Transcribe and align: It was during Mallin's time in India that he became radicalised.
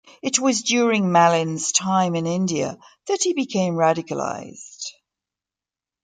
It 0.23 0.39
was 0.39 0.63
during 0.63 1.11
Mallin's 1.11 1.71
time 1.71 2.15
in 2.15 2.25
India 2.25 2.75
that 3.05 3.21
he 3.21 3.33
became 3.35 3.75
radicalised. 3.75 4.93